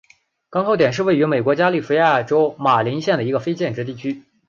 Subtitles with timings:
[0.49, 4.23] 港口点是位于美国加利福尼亚州马林县的一个非建制地区。